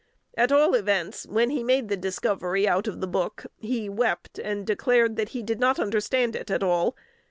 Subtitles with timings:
[0.35, 4.65] At all events, when he made the discovery out of the book, he wept, and
[4.65, 6.95] declared that he "did not understand it at all."